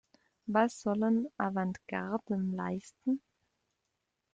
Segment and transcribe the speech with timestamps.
[0.47, 3.21] Was sollen Avantgarden leisten?